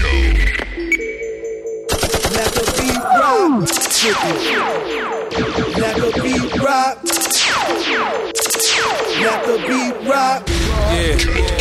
[0.00, 0.14] Let
[2.54, 3.66] the beat rock.
[5.76, 6.98] Let the beat rock.
[8.78, 10.48] Let the beat rock.
[10.94, 11.58] Yeah.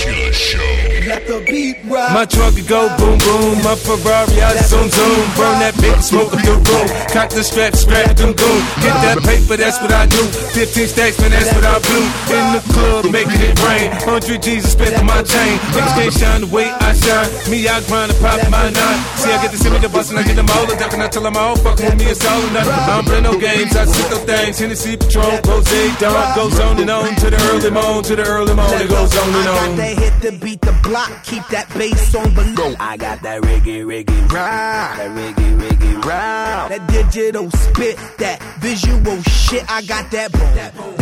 [1.07, 2.11] Let the beat rock.
[2.13, 6.43] My truck go boom boom, my Ferrari I zoom zoom, burn that bitch, smoke up
[6.43, 10.19] the room, cock the strap, strap them goon, get that paper, that's what I do.
[10.53, 12.05] 15 stacks, man, that's what I blew.
[12.27, 13.89] In the club, making it rain.
[14.03, 15.57] 100 G's I spent on my chain.
[15.73, 17.29] Niggas can't shine the way I shine.
[17.49, 18.99] Me, I grind and pop my nine.
[19.17, 21.01] See, I get to see me the bus and I get them all duck and
[21.01, 22.73] I tell them all fucking with me, it's all or nothing.
[22.73, 24.59] I don't play no games, I sit those things.
[24.59, 25.71] Hennessy Patrol, Rose,
[26.03, 29.15] Dawn, goes on and on to the early morn, to the early morn, it goes
[29.17, 29.57] on and on.
[29.57, 32.75] I got that hit to beat the block, keep that bass on below.
[32.79, 39.21] I got that reggae, reggae, rap, that reggae, reggae, rap, that digital spit, that visual
[39.23, 39.63] shit.
[39.71, 40.95] I got that boom, that boom,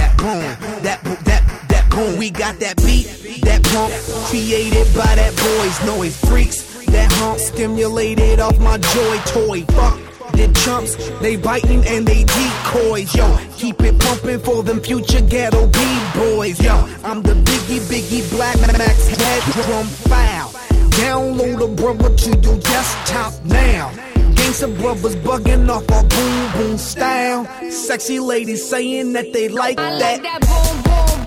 [0.84, 2.18] that boom, that that boom.
[2.18, 3.06] We got that beat,
[3.44, 3.94] that pump,
[4.30, 6.86] created by that boys, noise freaks.
[6.86, 9.62] That hump stimulated off my joy toy.
[9.74, 13.14] Fuck the chumps, they biting and they decoys.
[13.16, 16.62] Yo, keep it pumping for them future ghetto B-boys.
[16.62, 20.50] Yo, I'm the biggie, biggie, black max head drum foul.
[20.96, 23.92] Download a brother to your desktop now.
[24.36, 27.46] Gangsta brothers bugging off our boom boom style.
[27.70, 30.00] Sexy ladies saying that they like I that.
[30.00, 31.25] like that boom boom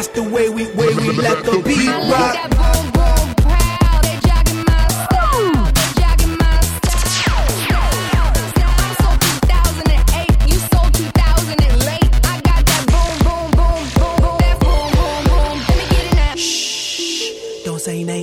[0.00, 0.29] that's the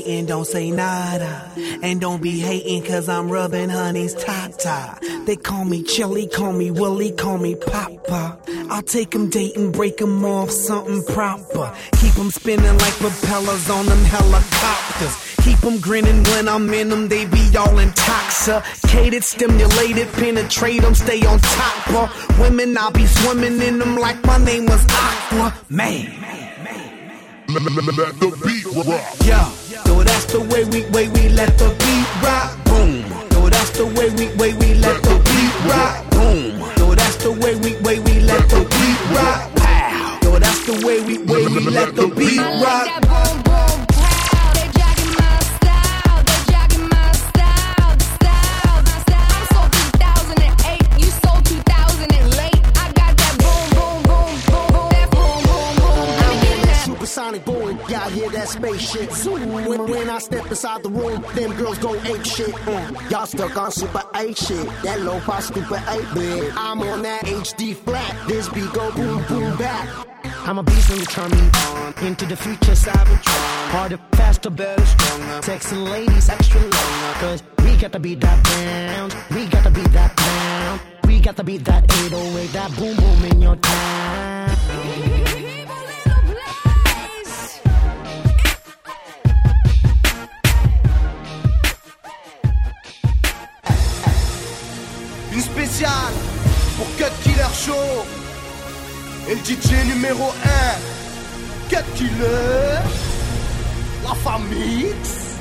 [0.08, 1.52] Nothing, don't say nada.
[1.84, 4.98] And don't be hating cause I'm rubbing honey's tata.
[5.26, 8.38] They call me Chili, call me Willie, call me Papa.
[8.70, 11.74] I'll take 'em dating, break 'em off something proper.
[12.00, 15.16] Keep 'em spinning like propellers on them helicopters.
[15.44, 21.20] Keep 'em grinning when I'm in 'em, they be all intoxicated, stimulated, penetrate 'em, stay
[21.26, 22.78] on top of women.
[22.78, 26.08] I'll be swimming in 'em like my name was Aqua Man.
[27.50, 29.02] Let the beat rock.
[29.26, 29.42] Yo,
[29.98, 32.64] yo, that's the way we way we let the beat rock.
[32.66, 33.06] Boom.
[33.32, 36.10] Yo, that's the way we way we let the beat rock.
[36.12, 36.60] Boom.
[36.78, 39.56] Yo, that's the way we way we let the beat rock.
[39.56, 40.20] Pow.
[40.24, 43.47] Yo, that's the way we way we let the beat rock.
[58.58, 59.10] Spaceship?
[59.48, 62.54] When, when I step inside the room, them girls go ape shit.
[62.66, 63.12] Mm.
[63.12, 64.68] Y'all stuck on super 8 shit.
[64.84, 66.54] That low fi super 8 bit.
[66.56, 68.28] I'm on that HD flat.
[68.28, 69.88] This beat go boom boom back.
[70.48, 71.94] I'm a beast when you turn me on.
[72.06, 73.26] Into the future, savage.
[73.74, 75.42] Harder, faster, better, stronger.
[75.42, 77.14] Sexy ladies, extra longer.
[77.20, 79.12] Cause we got to beat that down.
[79.36, 80.80] We got to beat that down.
[81.06, 84.37] We got to beat that 808, that boom boom in your town.
[95.80, 97.74] Pour Cut Killer Show.
[99.30, 102.80] Et le DJ numéro 1, Cut Killer.
[104.04, 104.88] La famille.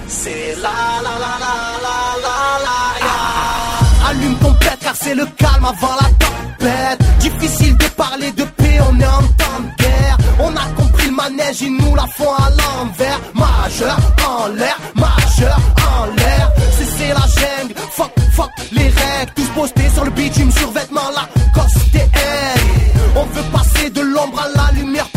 [0.09, 1.55] C'est la la la la
[1.85, 4.09] la la la.
[4.09, 7.01] Allume ton car c'est le calme avant la tempête.
[7.19, 10.19] Difficile de parler de paix, on est en temps de guerre.
[10.39, 13.21] On a compris le manège, ils nous la font à l'envers.
[13.35, 13.97] Majeur
[14.29, 16.53] en l'air, majeur en l'air.
[16.79, 19.33] C'est la jungle, fuck, fuck les règles.
[19.35, 21.77] Tous postés sur le bitume, survêtement la coste.
[23.17, 25.09] On veut passer de l'ombre à la lumière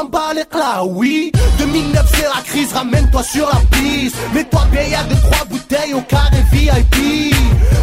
[0.00, 0.44] s'en bat les
[0.86, 4.16] oui 2009 c'est la crise, ramène-toi sur la piste.
[4.34, 7.34] Mets-toi bien, y'a deux trois bouteilles au carré VIP.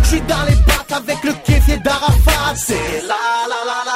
[0.04, 2.56] J'suis dans les bacs avec le kéfier d'Arafat.
[2.56, 3.16] C'est la
[3.52, 3.87] la la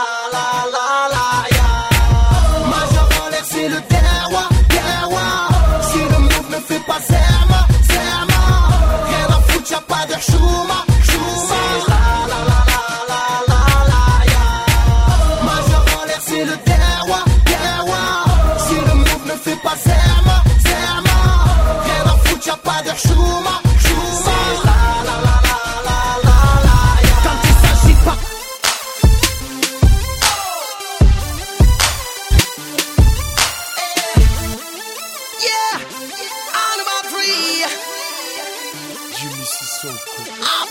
[39.22, 40.02] Give me some soap.
[40.42, 40.68] I'll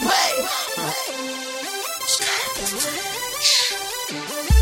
[4.50, 4.59] pay.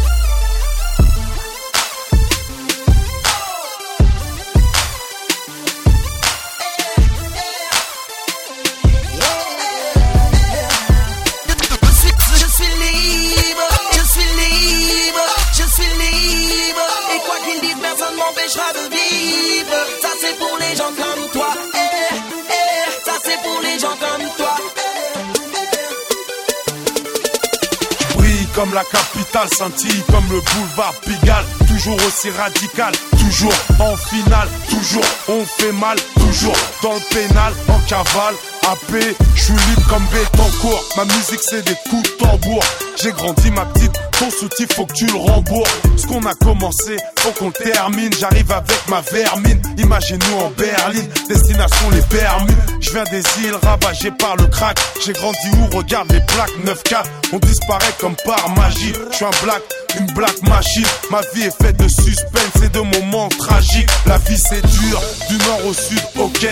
[28.58, 31.44] Comme la capitale, scintille comme le boulevard Pigalle.
[31.68, 37.78] Toujours aussi radical, toujours en finale, toujours on fait mal, toujours dans le pénal, en
[37.86, 38.34] cavale.
[38.66, 40.84] AP, je suis libre comme Bétancourt.
[40.96, 42.60] Ma musique c'est des coups de tambour.
[43.00, 45.70] J'ai grandi ma petite, ton soutien faut que tu le rembourses.
[45.96, 48.10] Ce qu'on a commencé, faut qu'on termine.
[48.18, 52.56] J'arrive avec ma vermine, imagine-nous en Berlin, destination les Bermudes.
[52.80, 54.78] Je viens des îles ravagées par le crack.
[55.04, 55.76] J'ai grandi où?
[55.76, 57.02] Regarde les plaques 9K.
[57.32, 58.92] On disparaît comme par magie.
[59.10, 59.62] Je suis un black,
[59.98, 60.86] une black machine.
[61.10, 63.88] Ma vie est faite de suspense et de moments tragiques.
[64.06, 66.46] La vie c'est dur, du nord au sud, ok.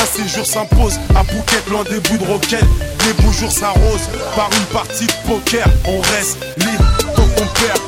[0.00, 2.64] Un séjour s'impose à Phuket, loin des bouts de roquette.
[3.06, 5.66] Les beaux jours s'arrosent par une partie de poker.
[5.86, 6.91] On reste libre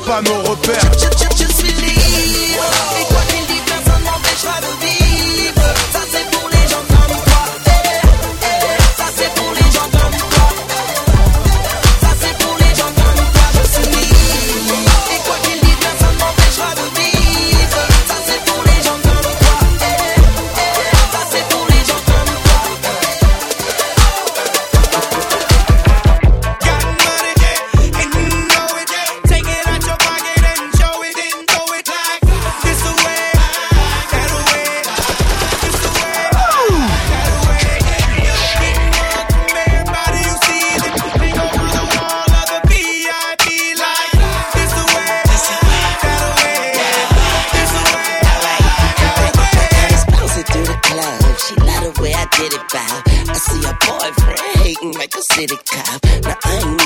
[0.05, 0.91] pas nos repères.
[52.77, 56.03] I see a boyfriend hating like a city cop.
[56.23, 56.84] Now I ain't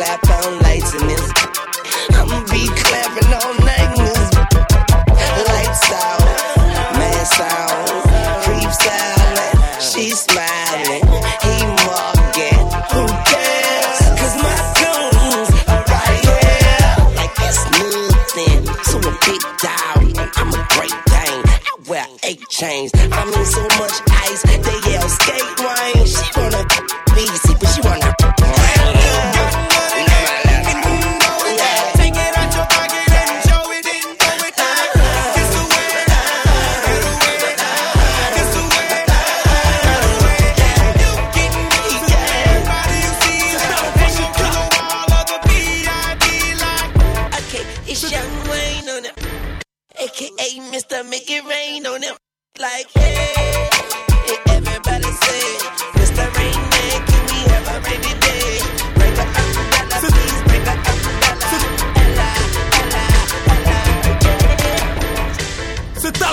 [0.00, 1.09] clap on lights and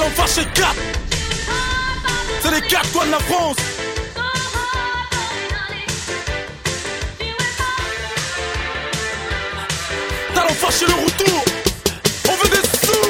[0.07, 0.75] sont fâchés quatre.
[2.41, 3.55] C'est les quatre coins de la France.
[10.33, 11.45] T'allons fâcher le retour.
[12.29, 13.09] On veut des sous.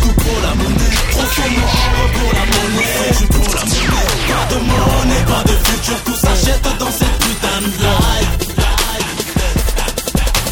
[0.00, 0.96] Tout pour la monnaie.
[1.10, 3.12] Procure-moi pour la monnaie.
[3.12, 3.90] Je pour la monnaie.
[4.28, 5.98] Pas de monnaie, pas de futur.
[6.04, 8.32] Tout s'achète dans cette putain de life.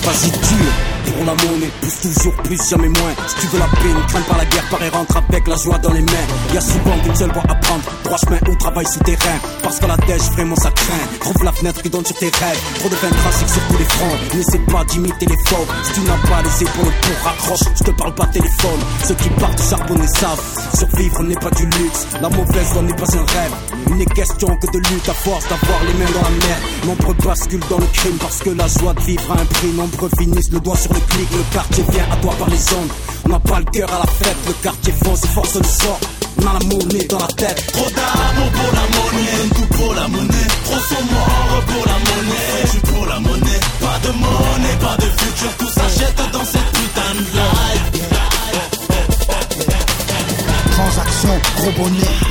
[0.04, 0.87] Pas si dur
[1.24, 3.14] la monnaie, pousse toujours plus, jamais moins.
[3.26, 5.78] Si tu veux la paix, ne crains pas la guerre, pareil rentre avec la joie
[5.78, 6.26] dans les mains.
[6.54, 9.38] Y a souvent qu'une seule voie à prendre, trois chemins ou travail souterrain.
[9.62, 11.06] Parce qu'à la dèche, vraiment ça craint.
[11.20, 12.60] Trouve la fenêtre qui donne sur tes rêves.
[12.78, 14.18] Trop de vin tragique sur tous les fronts.
[14.34, 15.66] N'essaie pas d'imiter les faux.
[15.84, 18.80] Si tu n'as pas les épaules pour raccroche, je te parle pas téléphone.
[19.06, 20.42] Ceux qui partent charbonner savent.
[20.76, 22.06] Survivre n'est pas du luxe.
[22.20, 23.77] La mauvaise voie n'est pas un rêve.
[23.88, 26.58] Il n'est question que de lutte à force d'avoir les mains dans la mer.
[26.86, 29.68] Nombreux basculent dans le crime parce que la joie de vivre a un prix.
[29.68, 31.28] Nombreux finissent le doigt sur le clic.
[31.32, 32.90] Le quartier vient à toi par les ondes.
[33.24, 34.36] On n'a pas le cœur à la fête.
[34.46, 36.00] Le quartier fonce et force le sort.
[36.40, 37.66] On la monnaie dans la tête.
[37.72, 39.27] Trop d'amour pour la monnaie,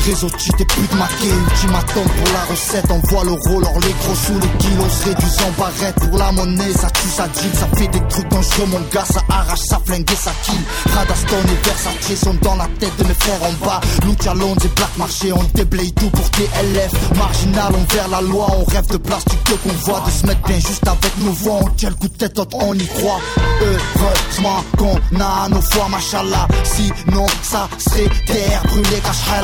[0.08, 3.94] bonnet, réseau cheat et pute maquée Ultimatum pour la recette, on voit le roller Les
[3.94, 7.52] gros sous les kilos, réduisent en barrette Pour la monnaie, ça tue, ça deal.
[7.54, 10.62] Ça fait des trucs dangereux, mon gars, ça arrache, ça flingue et ça kill.
[10.94, 13.82] Radaston et Versace sont dans la tête de mes frères en bas.
[14.06, 18.48] Lucha Lounge et Black Marché, on déblaye tout pour TLF Marginal, on vers la loi,
[18.58, 20.04] on rêve de plastique de convoi.
[20.06, 22.74] De se mettre bien juste avec nos voix, on tient le coup de tête, on
[22.74, 23.20] y croit.
[23.62, 26.48] Heureusement qu'on a nos foi, machallah.
[26.64, 29.38] Sinon, ça serait terre brûlée, cachera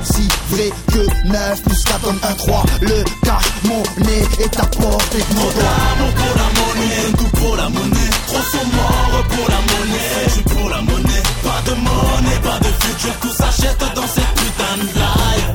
[0.00, 5.18] Aussi vrai que 9 plus 4 donne 1 3 Le cash, monnaie est à portée
[5.18, 8.10] de d'amour pour la monnaie, tout pour la monnaie.
[8.26, 11.22] Trop sont morts pour la monnaie, je pour la monnaie.
[11.42, 15.50] Pas de monnaie, pas de futur, tout s'achète dans cette putain de life.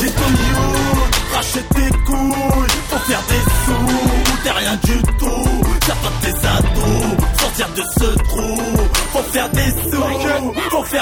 [0.00, 5.48] Des couilles, racheter tes couilles, pour faire des sous, t'es rien du tout.
[5.86, 8.21] T'as pas tes ados, sortir de ce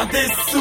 [0.06, 0.60] des sous.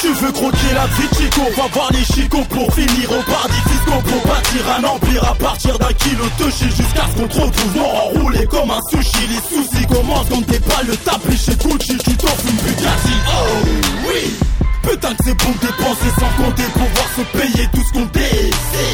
[0.00, 4.02] Tu veux croquer la vie, Chico, va voir les chicots pour finir au paradis fiscaux,
[4.06, 7.76] pour bâtir un empire à partir d'un kilo de shit jusqu'à ce qu'on te retrouve
[7.76, 9.26] mort enroulé comme un sushi.
[9.28, 13.68] Les soucis commencent quand t'es pas le tapis chez Gucci, tu t'offres une Bugatti, oh
[14.08, 14.34] oui.
[14.82, 18.90] Putain que c'est bon dépenser sans compter pouvoir se payer tout ce qu'on désire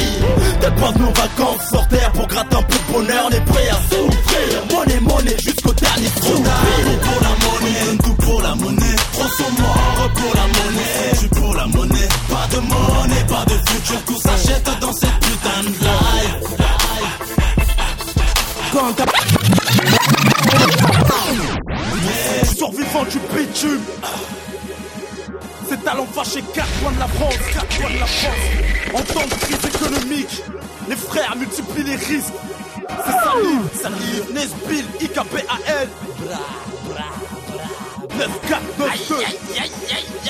[0.61, 4.65] de nos vacances sur pour gratter un peu de bonheur On est prêt à souffrir
[4.71, 6.43] Monnaie, monnaie jusqu'au dernier trou
[9.29, 14.03] sont morts pour la monnaie suis pour la monnaie Pas de monnaie, pas de futur
[14.05, 16.43] Tout s'achète dans cette putain de life
[18.73, 18.95] Quand
[22.55, 23.81] Survivant du bitume
[25.69, 28.93] c'est talent fâché quatre coins de la France, quatre coins de la France.
[28.93, 30.43] En temps de crise économique,
[30.87, 32.33] les frères multiplient les risques.
[32.87, 35.89] C'est Salif, Salif, Nesbill, IKPAL.
[38.17, 40.26] 9 4 9 2 À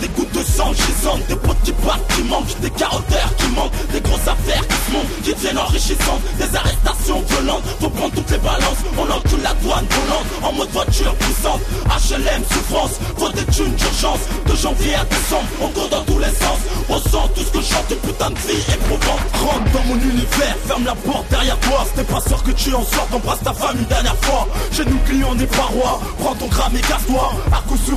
[0.00, 3.92] des gouttes de sang gisantes, des potes qui partent, qui manquent, des carotteurs qui manquent,
[3.92, 8.30] des grosses affaires qui se montent, qui deviennent enrichissantes, des arrestations violentes, faut prendre toutes
[8.30, 13.44] les balances, on encule la douane volante, en mode voiture puissante, HLM souffrance, faut des
[13.52, 16.58] thunes d'urgence, de janvier à décembre, on court dans tous les sens,
[16.88, 20.84] ressent tout ce que chante, une putain de vie éprouvante, rentre dans mon univers, ferme
[20.84, 23.86] la porte derrière toi, c'était pas sûr que tu en sortes, embrasse ta femme une
[23.86, 27.32] dernière fois, chez nous clients pas roi, prends ton gramme et casse-toi,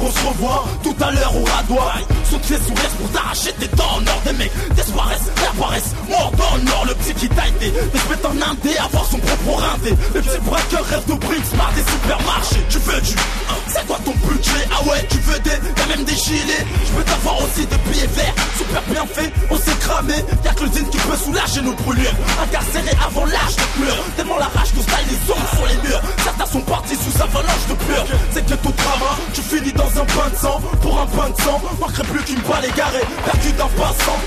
[0.02, 3.98] on se revoit, tout à l'heure au radoir, saute les sourires pour t'arracher tes dents
[3.98, 7.98] en or, des mecs disparaissent, réapparaissent, mort dans le le petit qui t'a été, de
[7.98, 11.72] se mettre en indé, avoir son propre rinté, le petit braqueur rêve de bricks, marre
[11.74, 15.58] des supermarchés, tu veux du, hein, c'est quoi ton budget, ah ouais, tu veux des,
[15.76, 19.58] t'as même des gilets, je peux t'avoir aussi des billets verts, super bien fait, on
[19.58, 23.68] s'est cramé, y'a que le zine qui peut soulager nos brûlures, incarcéré avant l'âge de
[23.80, 27.22] pleurs, tellement la rage que style les ongles sur les murs, certains sont partis sous
[27.22, 31.00] avalanche de pleurs, c'est que tout drama, tu finis dans un pain de sang, pour
[31.00, 34.20] un pain de sang, manquerait plus qu'une balle égarée, perdu d'un passant,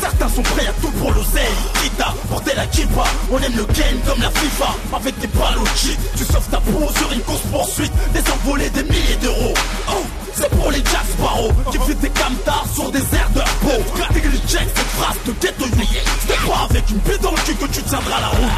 [0.00, 1.56] certains sont prêts à tout pour l'oseille,
[2.00, 5.66] à porter la kippa, on aime le game comme la FIFA, avec des balles au
[5.76, 9.54] cheat, tu sauves ta peau sur une course poursuite, des envolées des milliers d'euros,
[9.90, 10.04] oh,
[10.36, 13.82] c'est pour les Jack Sparrow qui font des camtars sur des airs de peau.
[14.12, 15.64] Dès que les cette phrase de ghetto
[16.20, 18.50] C'était pas avec une bille dans le cul que tu tiendras la route.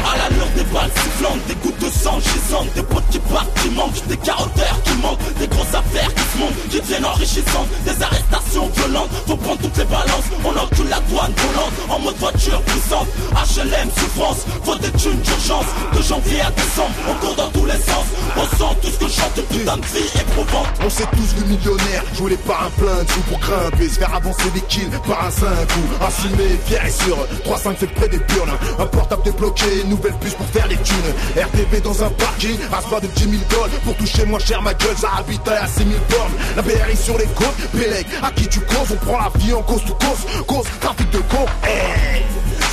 [0.00, 1.75] À l'allure des balles sifflantes, des de
[2.06, 6.38] sang gisantes, des potes qui manquent, des carotteurs qui manquent, des grosses affaires qui se
[6.38, 9.10] montent, qui deviennent enrichissantes, des arrestations violentes.
[9.26, 13.08] Faut prendre toutes les balances, on encule la douane volante, en mode voiture puissante.
[13.34, 15.66] HLM souffrance, faut des thunes d'urgence.
[15.96, 18.06] De janvier à décembre, on court dans tous les sens.
[18.36, 20.68] On sent tout ce que chante, une de vie éprouvante.
[20.84, 24.14] On sait tous le millionnaire, joué par un plein de sous pour grimper, se faire
[24.14, 28.18] avancer des kills par un 5 ou assumé, fier et sûr, 3-5 fait près des
[28.18, 32.58] burnes, un portable débloqué, une nouvelle puce pour faire les thunes, RTB dans un parking,
[32.70, 35.78] raspard de 10 000 dollars, pour toucher moins cher ma gueule, ça habite à 6
[35.78, 39.30] 000 bornes, la BRI sur les côtes, Pélec, à qui tu causes, on prend la
[39.38, 42.22] vie en cause tout cause, cause trafic de con, hey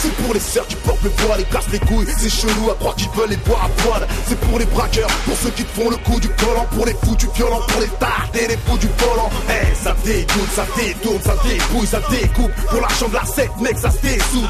[0.02, 2.08] C'est pour les sœurs qui portent le poids, les cassent les couilles.
[2.18, 4.06] C'est chelou à croire qu'ils veulent les boire à poil.
[4.28, 6.68] C'est pour les braqueurs, pour ceux qui te font le coup du collant.
[6.72, 9.30] Pour les fous du violent, pour les tards et les fous du volant.
[9.50, 12.52] Eh ça dégoûte, ça détourne, ça débouille, ça découpe.
[12.70, 14.50] Pour l'argent de la secte mec ça se dessoude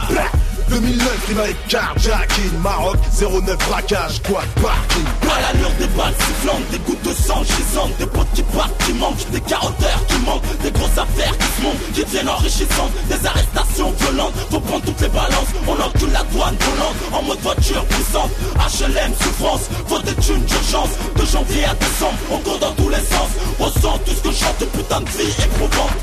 [0.69, 2.59] 2009, rime avec carjacking.
[2.61, 5.05] Maroc, 09 braquage, quad parking.
[5.23, 8.93] À l'allure des balles sifflantes, des gouttes de sang gisantes, des potes qui partent, qui
[8.93, 13.25] manquent, des carotteurs qui manquent, des grosses affaires qui se montent, qui deviennent enrichissantes, des
[13.25, 17.85] arrestations violentes, faut prendre toutes les balances, on encule la douane volante, en mode voiture
[17.85, 22.89] puissante, HLM souffrance, faut des thunes d'urgence, de janvier à décembre, on court dans tous
[22.89, 23.29] les sens,
[23.59, 25.93] on sent tout ce que chante, putain de vie éprouvante.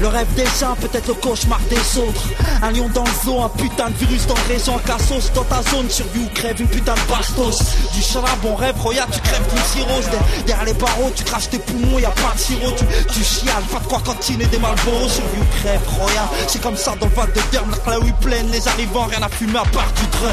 [0.00, 2.22] Le rêve des uns, peut-être le cauchemar des autres.
[2.62, 5.62] Un lion dans le zoo, un putain de virus dans le un cassos dans ta
[5.70, 7.58] zone, survie ou crève, une putain de bastos.
[7.94, 10.04] Du charbon, rêve, regarde, tu crèves d'une cirrhose.
[10.10, 12.84] Der- Derrière les barreaux, tu craches tes poumons, y a pas de sirop, tu,
[13.14, 16.28] tu chiales, pas de quoi cantiner des malboros, survie ou crève, regarde.
[16.48, 19.28] C'est comme ça dans le val de Derne, la rue pleine, les arrivants, rien à
[19.28, 20.30] fumer à part du drum.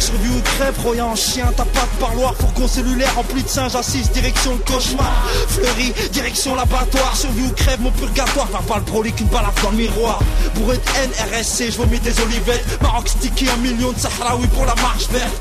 [0.00, 3.76] Survie ou crève, regarde en chien, t'as pas de parloir, fourgon cellulaire rempli de singes
[3.76, 5.12] assises, direction le cauchemar.
[5.48, 9.70] Fleury, direction l'abattoir, survie ou crève, mon purgatoire, va pas le brolic, une balafre dans
[9.70, 10.20] le miroir.
[10.54, 12.64] Bourré de haine, RSC, je vomis des olivettes.
[12.80, 15.34] Maroc sticky, un million de Sahraoui pour la marche verte.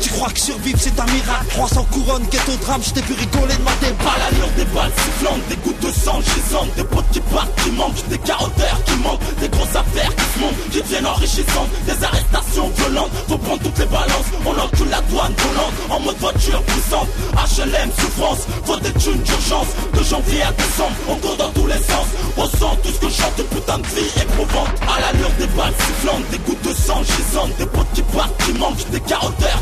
[0.00, 1.46] Tu crois que survivre c'est un miracle?
[1.50, 4.18] 300 couronnes, ghetto drame, je t'ai vu rigoler de ma À déballe.
[4.18, 8.08] l'allure des balles sifflantes, des gouttes de sang gisantes, des potes qui partent, qui manquent,
[8.08, 12.70] des carotteurs qui manquent, des grosses affaires qui se montent, qui deviennent enrichissantes, des arrestations
[12.74, 17.08] violentes, faut prendre toutes les balances, on encule la douane volante, en mode voiture puissante,
[17.36, 21.82] HLM souffrance, faut des thunes d'urgence, de janvier à décembre, on court dans tous les
[21.84, 22.08] sens,
[22.38, 25.74] on sent tout ce que chante, une putain de vie éprouvante, à l'allure des balles
[25.84, 29.00] sifflantes, des gouttes de sang gisantes, des potes qui partent, qui manquent, des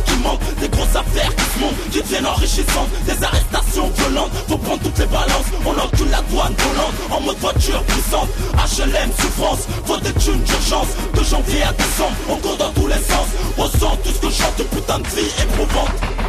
[0.07, 4.59] qui manquent, des grosses affaires qui se montent, qui deviennent enrichissantes, des arrestations violentes, faut
[4.59, 9.67] prendre toutes les balances, on encule la douane volante, en mode voiture puissante, HLM souffrance,
[9.85, 13.67] faut des thunes d'urgence, de janvier à décembre, on court dans tous les sens, on
[13.67, 16.22] sent tout ce que chante, putain de vie éprouvante.